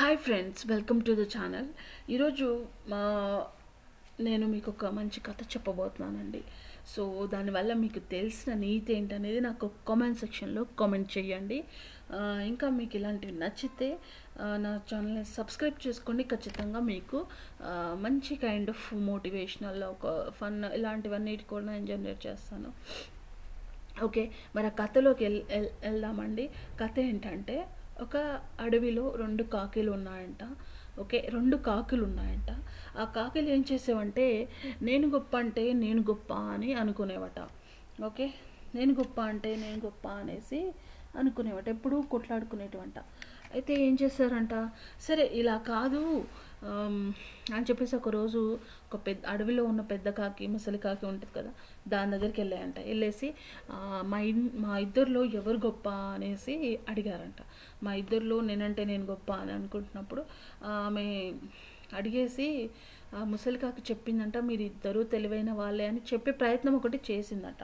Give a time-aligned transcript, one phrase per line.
[0.00, 1.66] Hi friends welcome to the channel
[2.10, 3.46] ఈరోజు మా
[4.20, 6.44] నేను మీకు ఒక మంచి కథ చెప్పబోతున్నానండి.
[6.96, 11.64] సో దానివల్ల మీకు తెలిసిన నీతి ఏంటనేది నాకు కామెంట్ సెక్షన్లో కామెంట్ చేయండి.
[12.20, 13.98] ఇంకా మీకు ఇలాంటివి నచ్చితే
[14.56, 16.22] నా ఛానల్ని సబ్స్క్రైబ్ చేసుకోండి.
[16.24, 17.26] ఖచ్చితంగా మీకు
[17.94, 22.72] మంచి కైండ్ ఆఫ్ మోటివేషనల్ ఒక ఫన్ ఇలాంటివన్నీ కూడా నేను జనరేట్ చేస్తాను.
[24.04, 26.50] ఓకే మరి ఆ కథలోకి వెల్ వెల్- వెళ్దామండి.
[26.80, 27.66] కథ ఏంటంటే
[28.02, 30.42] ఒక అడవిలో రెండు కాకిలు ఉన్నాయంట.
[31.00, 32.50] ఓకే రెండు కాకులు ఉన్నాయంట.
[32.96, 34.48] ఆ కాకిలు ఏం చేసేవంటే
[34.82, 37.48] నేను గొప్ప అంటే నేను గొప్ప అని అనుకునేవట.
[38.04, 38.34] ఓకే
[38.74, 40.74] నేను గొప్ప అంటే నేను గొప్ప అనేసి
[41.14, 41.68] అనుకునేవట.
[41.68, 42.98] ఎప్పుడూ కొట్లాడుకునేటవంట.
[43.52, 44.70] అయితే ఏం చేశారంట?
[45.00, 46.24] సరే ఇలా కాదు.
[47.54, 48.40] అని చెప్పేసి ఒకరోజు
[48.86, 51.52] ఒక పెద్ద అడవిలో ఉన్న పెద్ద కాకి ముసలి కాకి ఉంటుంది కదా
[51.88, 52.78] దాని దగ్గరికి వెళ్ళాయంట.
[52.90, 53.28] వెళ్ళేసి
[54.12, 56.54] మా ఇన్ మా ఇద్దరిలో ఎవరు గొప్ప అనేసి
[56.88, 57.40] అడిగారంట.
[57.82, 60.24] మా ఇద్దరిలో నేనంటే నేను గొప్ప అని అనుకుంటున్నప్పుడు
[60.64, 61.06] ఆమె
[61.98, 62.48] అడిగేసి
[63.12, 67.62] ముసలి ముసలికాకి చెప్పిందంట మీరు ఇద్దరు తెలివైన వాళ్ళే అని చెప్పే ప్రయత్నం ఒకటి చేసిందట.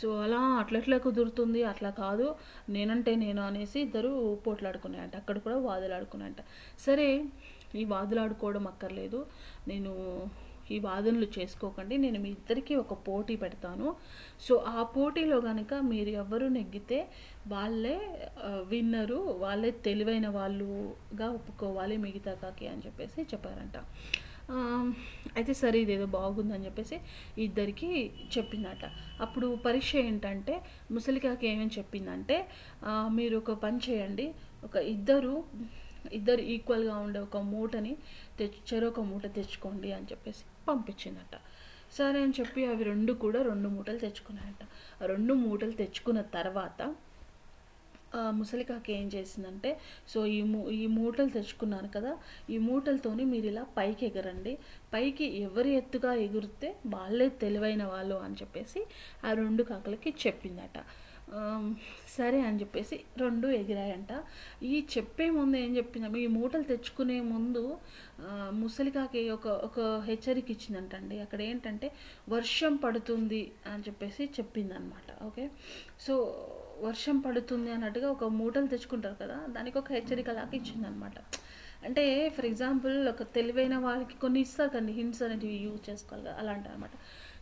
[0.00, 1.60] సో అలా అట్లట్లా కుదురుతుంది?
[1.64, 2.26] అట్లా కాదు
[2.68, 4.12] నేనంటే నేను అనేసి ఇద్దరు
[4.46, 5.16] పోట్లాడుకున్నాయంట.
[5.16, 6.42] అక్కడ కూడా వాదులాడుకున్నాయంట.
[6.86, 7.08] సరే
[7.80, 9.20] ఈ వాదులాడుకోవడం అక్కర్లేదు.
[9.72, 9.92] నేను
[10.74, 11.94] ఈ వాదనలు చేసుకోకండి.
[12.02, 13.88] నేను మీ ఇద్దరికీ ఒక పోటీ పెడతాను.
[14.46, 16.98] సో ఆ పోటీలో కనుక మీరు ఎవరు నెగ్గితే
[17.54, 17.96] వాళ్ళే
[18.72, 23.78] విన్నరు వాళ్ళే తెలివైన వాళ్ళుగా ఒప్పుకోవాలి మిగతా కాకి అని చెప్పేసి చెప్పారంట.
[25.36, 26.96] అయితే సరే ఇదేదో బాగుందని చెప్పేసి
[27.46, 27.90] ఇద్దరికి
[28.34, 28.84] చెప్పిందట.
[29.24, 30.54] అప్పుడు పరీక్ష ఏంటంటే
[30.94, 32.36] ముసలికాకి ఏమని చెప్పిందంటే
[33.18, 34.26] మీరు ఒక పని చేయండి.
[34.66, 35.34] ఒక ఇద్దరు
[36.18, 37.92] ఇద్దరు ఈక్వల్గా ఉండే ఒక మూటని
[38.38, 41.34] తెచ్చు చెరొక మూట తెచ్చుకోండి అని చెప్పేసి పంపించిందట.
[41.98, 44.62] సరే అని చెప్పి అవి రెండు కూడా రెండు మూటలు తెచ్చుకున్నాయట.
[45.12, 46.82] రెండు మూటలు తెచ్చుకున్న తర్వాత
[48.38, 49.70] ముసలికాకి ఏం చేసిందంటే
[50.12, 52.12] సో ఈ మూ ఈ మూటలు తెచ్చుకున్నాను కదా
[52.50, 54.52] ఈ మూటలతోని మీరు ఇలా పైకి ఎగరండి.
[54.94, 58.80] పైకి ఎవరి ఎత్తుగా ఎగురితే వాళ్ళే తెలివైన వాళ్ళు అని చెప్పేసి
[59.24, 60.76] ఆ రెండు కాకులకి చెప్పిందట.
[62.16, 64.12] సరే అని చెప్పేసి రెండు ఎగిరాయంట.
[64.70, 67.62] ఈ చెప్పే ముందు ఏం చెప్పిందా ఈ మూటలు తెచ్చుకునే ముందు
[68.62, 71.88] ముసలికాకి ఒక ఒక హెచ్చరిక ఇచ్చిందంటండి అక్కడ ఏంటంటే
[72.28, 75.08] వర్షం పడుతుంది అని చెప్పేసి చెప్పిందనమాట.
[75.22, 75.46] ఓకే?
[76.06, 76.14] సో
[76.80, 81.18] వర్షం పడుతుంది అన్నట్టుగా ఒక మూటలు తెచ్చుకుంటారు కదా దానికి ఒక హెచ్చరిక లాగా ఇచ్చిందనమాట.
[81.86, 82.04] అంటే
[82.36, 86.94] ఫర్ ఎగ్జాంపుల్ ఒక తెలివైన వాళ్ళకి కొన్ని ఇస్తారు కండి హింట్స్ అనేటివి యూజ్ చేసుకోవాలి కదా అలాంటి అనమాట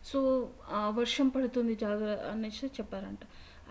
[0.04, 3.18] సో ఆ వర్షం పడుతుంది జాగ్ర అనేసి చెప్పారంట.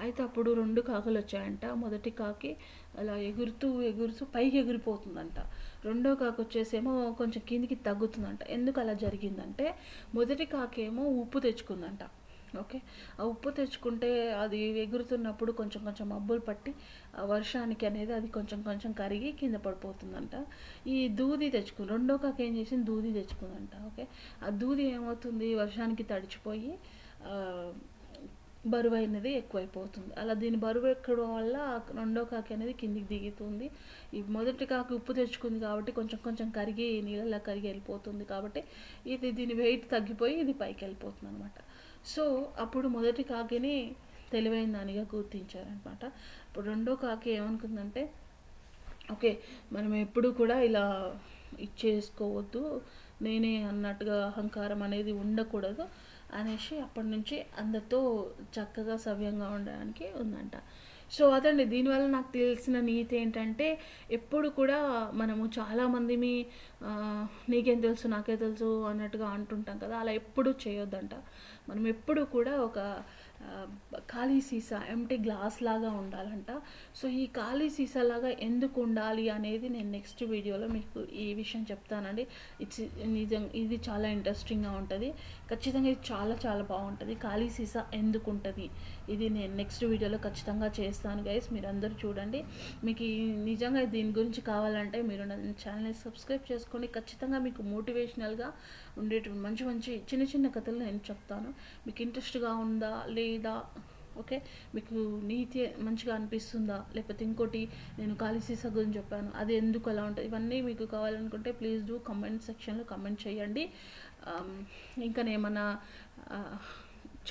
[0.01, 1.65] అయితే అప్పుడు రెండు కాకులు వచ్చాయంట.
[1.65, 2.57] మొదటి కాకి
[2.97, 5.39] అలా ఎగురుతూ ఎగురుతూ పైకి ఎగిరిపోతుందంట.
[5.85, 8.43] రెండో కాకి వచ్చేసేమో కొంచెం కిందికి తగ్గుతుందంట.
[8.43, 9.75] ఎందుకు అలా జరిగిందంటే
[10.15, 11.99] మొదటి కాకేమో ఉప్పు తెచ్చుకుందంట.
[12.57, 12.79] ఓకే?
[13.19, 14.09] ఆ ఉప్పు తెచ్చుకుంటే
[14.43, 16.71] అది ఎగురుతున్నప్పుడు కొంచెం కొంచెం మబ్బులు పట్టి
[17.33, 20.35] వర్షానికి అనేది అది కొంచెం కొంచెం కరిగి కింద పడిపోతుందంట.
[20.87, 22.85] ఈ దూది తెచ్చుకుంది రెండో కాక ఏం చేసింది?
[22.85, 23.73] దూది తెచ్చుకుందంట.
[23.89, 24.05] ఓకే?
[24.43, 25.49] ఆ దూది ఏమవుతుంది?
[25.55, 26.73] వర్షానికి తడిచిపోయి
[28.65, 30.11] బరువు అనేది ఎక్కువైపోతుంది.
[30.21, 31.57] అలా దీని బరువు ఎక్కడం వల్ల
[31.99, 33.67] రెండో కాకి అనేది కిందికి దిగుతుంది.
[34.13, 38.63] ఈ మొదటి కాకి ఉప్పు తెచ్చుకుంది కాబట్టి కొంచెం కొంచెం కరిగి నీళ్ళలో కరిగి వెళ్ళిపోతుంది కాబట్టి
[39.05, 41.57] ఇది దీని వెయిట్ తగ్గిపోయి ఇది పైకి వెళ్ళిపోతుంది అనమాట
[42.05, 42.23] సో
[42.59, 43.75] అప్పుడు మొదటి కాకిని
[44.31, 46.03] తెలివైన దానిగా గుర్తించారనమాట
[46.47, 48.01] ఇప్పుడు రెండో కాకి ఏమనుకుందంటే
[49.11, 49.31] ఓకే
[49.71, 50.85] మనం ఎప్పుడు కూడా ఇలా
[51.59, 52.61] ఇచ్చేసుకోవద్దు
[53.21, 55.85] నేనే అన్నట్టుగా అహంకారం అనేది ఉండకూడదు
[56.33, 57.99] అనేసి అప్పటి నుంచి అందరితో
[58.55, 60.55] చక్కగా సవ్యంగా ఉండడానికి ఉందంట.
[61.15, 63.67] సో అదండి దీనివల్ల నాకు తెలిసిన నీతి ఏంటంటే
[64.17, 64.79] ఎప్పుడు కూడా
[65.21, 66.33] మనము చాలామంది మీ
[67.53, 71.15] నీకేం తెలుసు నాకే తెలుసు అన్నట్టుగా అంటుంటాం కదా అలా ఎప్పుడు చేయొద్దంట.
[71.69, 72.79] మనం ఎప్పుడు కూడా ఒక
[74.11, 76.51] ఖాళీ సీసా ఎంటీ గ్లాస్ లాగా ఉండాలంట.
[76.99, 82.23] సో ఈ ఖాళీ సీసా లాగా ఎందుకు ఉండాలి అనేది నేను నెక్స్ట్ వీడియోలో మీకు ఈ విషయం చెప్తానండి.
[82.63, 82.81] ఇట్స్
[83.17, 85.09] నిజం ఇది చాలా ఇంట్రెస్టింగ్గా ఉంటుంది.
[85.51, 87.15] ఖచ్చితంగా ఇది చాలా చాలా బాగుంటుంది.
[87.25, 88.67] ఖాళీ సీసా ఎందుకు ఉంటుంది?
[89.15, 92.41] ఇది నేను నెక్స్ట్ వీడియోలో ఖచ్చితంగా చేస్తాను గైస్ మీరు అందరూ చూడండి.
[92.87, 93.09] మీకు
[93.49, 98.49] నిజంగా దీని గురించి కావాలంటే మీరు నా ఛానల్ని సబ్స్క్రైబ్ చేసుకోండి ఖచ్చితంగా మీకు మోటివేషనల్గా
[99.01, 101.51] ఉండేటువంటి మంచి మంచి చిన్న చిన్న కథలు నేను చెప్తాను.
[101.87, 103.55] మీకు ఇంట్రెస్ట్గా ఉందా లేదా
[104.21, 104.37] ఓకే?
[104.75, 104.95] మీకు
[105.29, 106.77] నీతి మంచిగా అనిపిస్తుందా?
[106.95, 107.61] లేకపోతే ఇంకోటి
[107.99, 109.29] నేను ఖాళీ సీసా గురించి చెప్పాను.
[109.41, 110.25] అది ఎందుకు అలా ఉంటుంది?
[110.29, 113.63] ఇవన్నీ మీకు కావాలనుకుంటే ప్లీజ్ డూ కమెంట్ సెక్షన్లో కమెంట్ చేయండి.
[115.07, 115.65] ఇంకా ఏమన్నా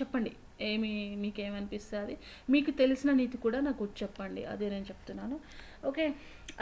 [0.00, 0.32] చెప్పండి.
[0.70, 0.90] ఏమి
[1.22, 2.14] మీకు ఏమనిపిస్తుంది
[2.54, 4.42] మీకు తెలిసిన నీతి కూడా నాకు చెప్పండి.
[4.52, 5.36] అదే నేను చెప్తున్నాను.
[5.88, 6.06] ఓకే?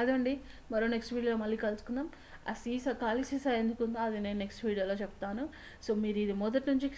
[0.03, 0.35] అదండి.
[0.73, 2.09] మరో నెక్స్ట్ వీడియోలో మళ్ళీ కలుసుకుందాం.
[2.51, 5.45] ఆ సీసా ఖాళీ సీసా ఎందుకుందో అది నేను నెక్స్ట్ వీడియోలో చెప్తాను.
[5.87, 6.91] సో మీరు ఇది మొదటి నుంచి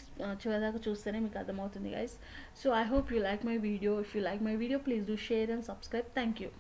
[0.42, 2.16] చివరిదాకా చూస్తేనే మీకు అర్థమవుతుంది guys
[2.62, 5.52] so I hope you like my video if you like my video please do share
[5.56, 6.50] and subscribe thank you